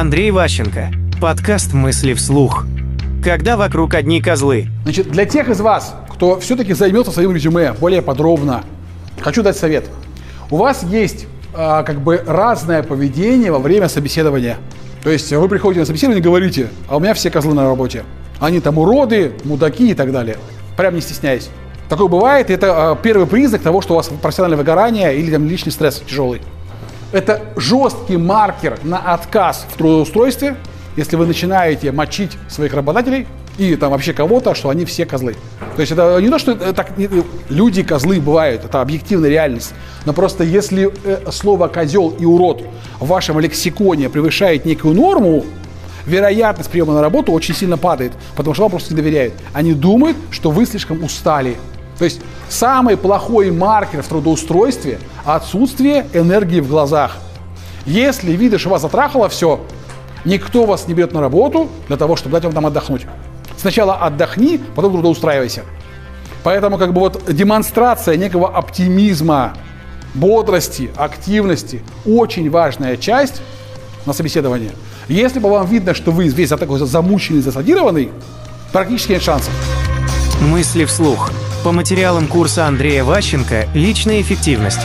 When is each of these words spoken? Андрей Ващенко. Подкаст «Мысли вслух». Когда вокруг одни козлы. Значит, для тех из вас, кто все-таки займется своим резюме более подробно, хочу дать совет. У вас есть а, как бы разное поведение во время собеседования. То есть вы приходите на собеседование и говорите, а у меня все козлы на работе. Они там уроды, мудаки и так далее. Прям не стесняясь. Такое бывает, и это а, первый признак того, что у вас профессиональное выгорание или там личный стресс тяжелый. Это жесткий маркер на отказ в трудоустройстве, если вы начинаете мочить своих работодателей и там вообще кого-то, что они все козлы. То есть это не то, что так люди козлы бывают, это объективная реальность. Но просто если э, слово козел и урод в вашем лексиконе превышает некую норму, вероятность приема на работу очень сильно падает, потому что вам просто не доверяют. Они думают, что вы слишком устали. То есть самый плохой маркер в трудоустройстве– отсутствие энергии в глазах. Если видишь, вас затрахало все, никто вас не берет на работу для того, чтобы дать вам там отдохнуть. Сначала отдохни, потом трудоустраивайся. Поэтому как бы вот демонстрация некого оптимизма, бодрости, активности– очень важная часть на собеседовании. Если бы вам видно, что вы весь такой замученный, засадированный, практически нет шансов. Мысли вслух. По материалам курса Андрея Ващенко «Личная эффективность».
Андрей 0.00 0.32
Ващенко. 0.32 0.90
Подкаст 1.20 1.72
«Мысли 1.72 2.14
вслух». 2.14 2.66
Когда 3.22 3.56
вокруг 3.56 3.94
одни 3.94 4.20
козлы. 4.20 4.66
Значит, 4.82 5.08
для 5.08 5.24
тех 5.24 5.48
из 5.48 5.60
вас, 5.60 5.94
кто 6.10 6.40
все-таки 6.40 6.74
займется 6.74 7.12
своим 7.12 7.32
резюме 7.32 7.72
более 7.74 8.02
подробно, 8.02 8.64
хочу 9.20 9.44
дать 9.44 9.56
совет. 9.56 9.88
У 10.50 10.56
вас 10.56 10.82
есть 10.82 11.26
а, 11.54 11.84
как 11.84 12.00
бы 12.00 12.20
разное 12.26 12.82
поведение 12.82 13.52
во 13.52 13.60
время 13.60 13.88
собеседования. 13.88 14.56
То 15.04 15.10
есть 15.10 15.32
вы 15.32 15.48
приходите 15.48 15.80
на 15.80 15.86
собеседование 15.86 16.20
и 16.20 16.24
говорите, 16.24 16.70
а 16.88 16.96
у 16.96 17.00
меня 17.00 17.14
все 17.14 17.30
козлы 17.30 17.54
на 17.54 17.62
работе. 17.62 18.02
Они 18.40 18.58
там 18.58 18.78
уроды, 18.78 19.32
мудаки 19.44 19.90
и 19.90 19.94
так 19.94 20.10
далее. 20.10 20.38
Прям 20.76 20.96
не 20.96 21.02
стесняясь. 21.02 21.50
Такое 21.88 22.08
бывает, 22.08 22.50
и 22.50 22.52
это 22.52 22.90
а, 22.90 22.96
первый 22.96 23.28
признак 23.28 23.62
того, 23.62 23.80
что 23.80 23.94
у 23.94 23.96
вас 23.96 24.08
профессиональное 24.08 24.58
выгорание 24.58 25.16
или 25.16 25.30
там 25.30 25.48
личный 25.48 25.70
стресс 25.70 26.02
тяжелый. 26.04 26.42
Это 27.14 27.42
жесткий 27.54 28.16
маркер 28.16 28.80
на 28.82 28.98
отказ 28.98 29.68
в 29.70 29.78
трудоустройстве, 29.78 30.56
если 30.96 31.14
вы 31.14 31.26
начинаете 31.26 31.92
мочить 31.92 32.32
своих 32.48 32.74
работодателей 32.74 33.28
и 33.56 33.76
там 33.76 33.92
вообще 33.92 34.12
кого-то, 34.12 34.56
что 34.56 34.68
они 34.68 34.84
все 34.84 35.06
козлы. 35.06 35.36
То 35.76 35.80
есть 35.80 35.92
это 35.92 36.18
не 36.20 36.28
то, 36.28 36.40
что 36.40 36.56
так 36.74 36.88
люди 37.48 37.84
козлы 37.84 38.20
бывают, 38.20 38.64
это 38.64 38.80
объективная 38.80 39.30
реальность. 39.30 39.74
Но 40.06 40.12
просто 40.12 40.42
если 40.42 40.92
э, 41.04 41.30
слово 41.30 41.68
козел 41.68 42.10
и 42.18 42.24
урод 42.24 42.64
в 42.98 43.06
вашем 43.06 43.38
лексиконе 43.38 44.08
превышает 44.08 44.64
некую 44.64 44.94
норму, 44.94 45.44
вероятность 46.06 46.68
приема 46.68 46.94
на 46.94 47.00
работу 47.00 47.30
очень 47.30 47.54
сильно 47.54 47.78
падает, 47.78 48.10
потому 48.34 48.54
что 48.54 48.64
вам 48.64 48.72
просто 48.72 48.92
не 48.92 49.00
доверяют. 49.00 49.34
Они 49.52 49.72
думают, 49.72 50.16
что 50.32 50.50
вы 50.50 50.66
слишком 50.66 51.04
устали. 51.04 51.58
То 51.98 52.04
есть 52.04 52.20
самый 52.48 52.96
плохой 52.96 53.50
маркер 53.50 54.02
в 54.02 54.08
трудоустройстве– 54.08 54.98
отсутствие 55.24 56.06
энергии 56.12 56.60
в 56.60 56.68
глазах. 56.68 57.16
Если 57.86 58.32
видишь, 58.32 58.66
вас 58.66 58.82
затрахало 58.82 59.28
все, 59.28 59.60
никто 60.24 60.64
вас 60.66 60.88
не 60.88 60.94
берет 60.94 61.12
на 61.12 61.20
работу 61.20 61.68
для 61.88 61.96
того, 61.96 62.16
чтобы 62.16 62.32
дать 62.32 62.44
вам 62.44 62.52
там 62.52 62.66
отдохнуть. 62.66 63.06
Сначала 63.56 63.94
отдохни, 63.94 64.60
потом 64.74 64.92
трудоустраивайся. 64.92 65.62
Поэтому 66.42 66.78
как 66.78 66.92
бы 66.92 67.00
вот 67.00 67.22
демонстрация 67.32 68.16
некого 68.16 68.48
оптимизма, 68.54 69.54
бодрости, 70.14 70.90
активности– 70.96 71.82
очень 72.04 72.50
важная 72.50 72.96
часть 72.96 73.40
на 74.04 74.12
собеседовании. 74.12 74.72
Если 75.08 75.38
бы 75.38 75.50
вам 75.50 75.66
видно, 75.66 75.94
что 75.94 76.10
вы 76.10 76.28
весь 76.28 76.50
такой 76.50 76.78
замученный, 76.80 77.40
засадированный, 77.40 78.10
практически 78.72 79.12
нет 79.12 79.22
шансов. 79.22 79.52
Мысли 80.40 80.84
вслух. 80.84 81.30
По 81.64 81.72
материалам 81.72 82.28
курса 82.28 82.66
Андрея 82.66 83.04
Ващенко 83.04 83.66
«Личная 83.72 84.20
эффективность». 84.20 84.80